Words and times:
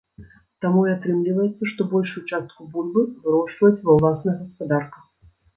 Таму 0.63 0.79
і 0.87 0.93
атрымліваецца, 0.93 1.69
што 1.73 1.85
большую 1.93 2.23
частку 2.33 2.59
бульбы 2.73 3.05
вырошчваюць 3.27 3.79
ва 3.89 3.99
ўласных 3.99 4.35
гаспадарках. 4.45 5.05